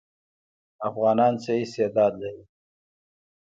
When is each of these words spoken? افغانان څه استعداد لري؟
افغانان 0.89 1.33
څه 1.43 1.51
استعداد 1.63 2.13
لري؟ 2.21 2.43